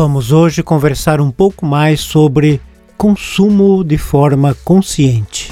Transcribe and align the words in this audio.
Vamos 0.00 0.30
hoje 0.30 0.62
conversar 0.62 1.20
um 1.20 1.28
pouco 1.28 1.66
mais 1.66 2.00
sobre 2.00 2.60
consumo 2.96 3.82
de 3.82 3.98
forma 3.98 4.54
consciente. 4.64 5.50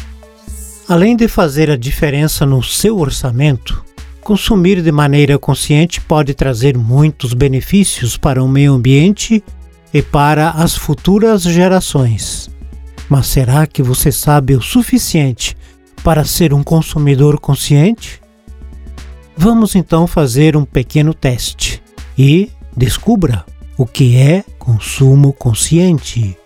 Além 0.89 1.17
de 1.17 1.27
fazer 1.27 1.69
a 1.69 1.77
diferença 1.77 2.47
no 2.47 2.63
seu 2.63 2.97
orçamento, 2.97 3.85
consumir 4.21 4.83
de 4.83 4.93
maneira 4.93 5.37
consciente 5.37 6.01
pode 6.01 6.33
trazer 6.33 6.79
muitos 6.79 7.35
benefícios 7.35 8.17
para 8.17 8.41
o 8.41 8.47
meio 8.47 8.75
ambiente 8.75 9.43
e 9.93 10.01
para 10.01 10.51
as 10.51 10.77
futuras 10.77 11.43
gerações. 11.43 12.49
Mas 13.09 13.27
será 13.27 13.67
que 13.67 13.83
você 13.83 14.13
sabe 14.13 14.55
o 14.55 14.63
suficiente 14.63 15.57
para 16.05 16.25
ser 16.25 16.55
um 16.55 16.63
consumidor 16.63 17.41
consciente? 17.41 18.21
Vamos 19.37 19.75
então 19.75 20.07
fazer 20.07 20.57
um 20.57 20.65
pequeno 20.65 21.13
teste 21.13 21.83
e 22.17 22.49
descubra 22.77 23.45
o 23.77 23.87
que 23.87 24.17
é 24.17 24.45
consumo 24.59 25.33
consciente. 25.33 26.37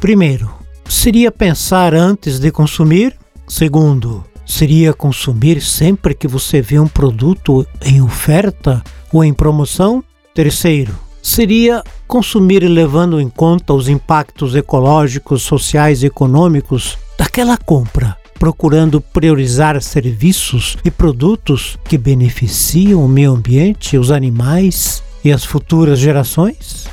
Primeiro, 0.00 0.50
seria 0.88 1.30
pensar 1.30 1.94
antes 1.94 2.38
de 2.38 2.50
consumir? 2.50 3.16
Segundo, 3.46 4.24
seria 4.46 4.92
consumir 4.92 5.60
sempre 5.60 6.14
que 6.14 6.26
você 6.26 6.60
vê 6.60 6.78
um 6.78 6.88
produto 6.88 7.66
em 7.84 8.00
oferta 8.00 8.82
ou 9.12 9.22
em 9.22 9.32
promoção? 9.32 10.02
Terceiro, 10.34 10.94
seria 11.22 11.82
consumir 12.08 12.64
levando 12.64 13.20
em 13.20 13.28
conta 13.28 13.72
os 13.72 13.88
impactos 13.88 14.56
ecológicos, 14.56 15.42
sociais 15.42 16.02
e 16.02 16.06
econômicos 16.06 16.98
daquela 17.18 17.56
compra, 17.56 18.16
procurando 18.38 19.00
priorizar 19.00 19.80
serviços 19.80 20.76
e 20.84 20.90
produtos 20.90 21.78
que 21.84 21.96
beneficiam 21.96 23.04
o 23.04 23.08
meio 23.08 23.32
ambiente, 23.32 23.96
os 23.96 24.10
animais 24.10 25.03
e 25.24 25.32
as 25.32 25.44
futuras 25.44 25.98
gerações? 25.98 26.86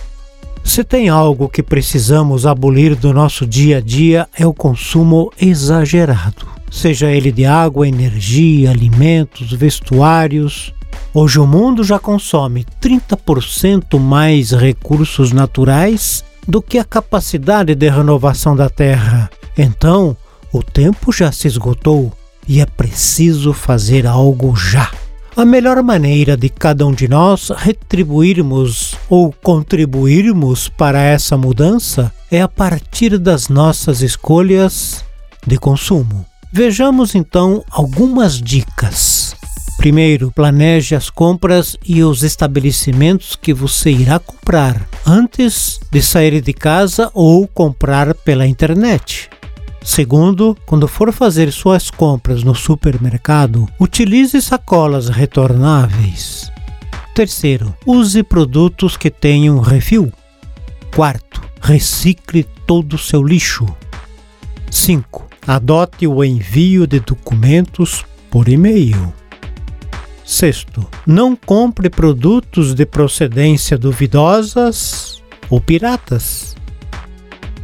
Se 0.64 0.84
tem 0.84 1.10
algo 1.10 1.50
que 1.50 1.62
precisamos 1.62 2.46
abolir 2.46 2.96
do 2.96 3.12
nosso 3.12 3.46
dia 3.46 3.78
a 3.78 3.82
dia 3.82 4.28
é 4.38 4.46
o 4.46 4.54
consumo 4.54 5.32
exagerado, 5.40 6.48
seja 6.70 7.12
ele 7.12 7.32
de 7.32 7.46
água, 7.46 7.88
energia, 7.88 8.70
alimentos, 8.70 9.52
vestuários, 9.52 10.74
Hoje 11.14 11.40
o 11.40 11.46
mundo 11.46 11.84
já 11.84 12.00
consome 12.00 12.66
30% 12.82 14.00
mais 14.00 14.52
recursos 14.52 15.34
naturais 15.34 16.24
do 16.48 16.62
que 16.62 16.78
a 16.78 16.86
capacidade 16.86 17.76
de 17.76 17.90
renovação 17.90 18.56
da 18.56 18.70
Terra. 18.70 19.30
Então, 19.58 20.16
o 20.54 20.64
tempo 20.64 21.12
já 21.12 21.30
se 21.30 21.48
esgotou 21.48 22.14
e 22.48 22.62
é 22.62 22.66
preciso 22.66 23.52
fazer 23.52 24.08
algo 24.08 24.56
já. 24.56 24.90
A 25.36 25.46
melhor 25.46 25.82
maneira 25.82 26.36
de 26.36 26.50
cada 26.50 26.86
um 26.86 26.92
de 26.92 27.08
nós 27.08 27.52
retribuirmos 27.56 28.96
ou 29.10 29.34
contribuirmos 29.42 30.68
para 30.68 31.02
essa 31.02 31.38
mudança 31.38 32.12
é 32.30 32.42
a 32.42 32.50
partir 32.50 33.18
das 33.18 33.48
nossas 33.48 34.02
escolhas 34.02 35.06
de 35.48 35.58
consumo. 35.58 36.26
Vejamos 36.52 37.16
então 37.16 37.64
algumas 37.72 38.42
dicas. 38.42 39.34
Primeiro, 39.78 40.32
planeje 40.32 40.96
as 40.96 41.10
compras 41.10 41.78
e 41.84 42.04
os 42.04 42.24
estabelecimentos 42.24 43.36
que 43.36 43.54
você 43.54 43.90
irá 43.90 44.20
comprar 44.20 44.86
antes 45.08 45.80
de 45.90 46.02
sair 46.02 46.42
de 46.42 46.54
casa 46.54 47.10
ou 47.14 47.48
comprar 47.48 48.14
pela 48.14 48.46
internet. 48.46 49.30
Segundo, 49.84 50.56
quando 50.66 50.88
for 50.88 51.12
fazer 51.12 51.52
suas 51.52 51.90
compras 51.90 52.44
no 52.44 52.54
supermercado, 52.54 53.68
utilize 53.80 54.40
sacolas 54.42 55.10
retornáveis. 55.10 56.52
Terceiro, 57.16 57.76
use 57.86 58.22
produtos 58.24 58.96
que 58.96 59.10
tenham 59.10 59.60
refil. 59.60 60.14
Quarto, 60.96 61.42
recicle 61.60 62.44
todo 62.66 62.94
o 62.94 62.98
seu 62.98 63.24
lixo. 63.24 63.66
5. 64.70 65.28
Adote 65.48 66.06
o 66.06 66.24
envio 66.24 66.86
de 66.86 67.00
documentos 67.00 68.06
por 68.30 68.48
e-mail. 68.48 69.12
Sexto, 70.24 70.88
não 71.06 71.36
compre 71.36 71.90
produtos 71.90 72.74
de 72.74 72.86
procedência 72.86 73.78
duvidosas 73.78 75.22
ou 75.50 75.60
piratas. 75.60 76.56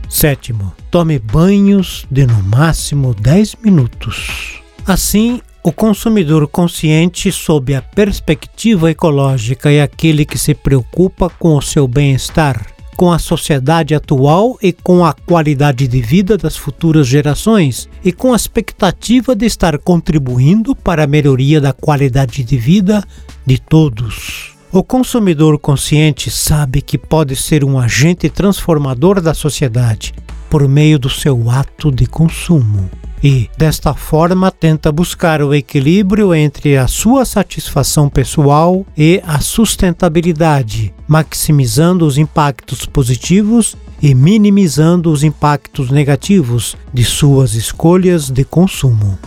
Sétimo, 0.10 0.74
tome 0.90 1.20
banhos 1.20 2.06
de 2.10 2.26
no 2.26 2.42
máximo 2.44 3.14
10 3.14 3.56
minutos. 3.64 4.62
Assim, 4.86 5.42
o 5.64 5.72
consumidor 5.72 6.48
consciente 6.48 7.32
sob 7.32 7.76
a 7.76 7.82
perspectiva 7.82 8.90
ecológica 8.90 9.72
é 9.72 9.82
aquele 9.82 10.26
que 10.26 10.38
se 10.38 10.54
preocupa 10.54 11.30
com 11.30 11.58
o 11.58 11.62
seu 11.62 11.88
bem-estar 11.88 12.78
com 12.98 13.12
a 13.12 13.20
sociedade 13.20 13.94
atual 13.94 14.58
e 14.62 14.74
com 14.74 15.06
a 15.06 15.14
qualidade 15.14 15.88
de 15.88 16.02
vida 16.02 16.36
das 16.36 16.58
futuras 16.58 17.08
gerações 17.08 17.88
e 18.04 18.12
com 18.12 18.34
a 18.34 18.36
expectativa 18.36 19.36
de 19.36 19.46
estar 19.46 19.78
contribuindo 19.78 20.76
para 20.76 21.04
a 21.04 21.08
melhoria 21.08 21.62
da 21.62 21.72
qualidade 21.72 22.44
de 22.44 22.58
vida 22.58 23.04
de 23.46 23.62
todos. 23.62 24.57
O 24.72 24.84
consumidor 24.84 25.58
consciente 25.58 26.30
sabe 26.30 26.82
que 26.82 26.98
pode 26.98 27.38
ser 27.38 27.64
um 27.64 27.80
agente 27.80 28.30
transformador 28.30 29.22
da 29.22 29.34
sociedade 29.34 30.14
por 30.50 30.68
meio 30.68 31.00
do 31.00 31.10
seu 31.10 31.50
ato 31.50 31.90
de 31.90 32.06
consumo 32.06 32.90
e, 33.24 33.50
desta 33.58 33.94
forma, 33.94 34.52
tenta 34.52 34.92
buscar 34.92 35.42
o 35.42 35.54
equilíbrio 35.54 36.36
entre 36.36 36.78
a 36.78 36.86
sua 36.86 37.24
satisfação 37.24 38.10
pessoal 38.10 38.86
e 38.96 39.22
a 39.26 39.40
sustentabilidade, 39.40 40.94
maximizando 41.08 42.06
os 42.06 42.18
impactos 42.18 42.86
positivos 42.86 43.76
e 44.02 44.14
minimizando 44.14 45.12
os 45.12 45.24
impactos 45.24 45.90
negativos 45.90 46.76
de 46.94 47.04
suas 47.04 47.54
escolhas 47.54 48.30
de 48.30 48.44
consumo. 48.44 49.18